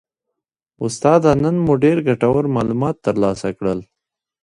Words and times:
استاده 0.85 1.31
نن 1.43 1.55
مو 1.65 1.73
ډیر 1.83 1.97
ګټور 2.07 2.43
معلومات 2.55 2.95
ترلاسه 3.05 3.49
کړل 3.57 3.79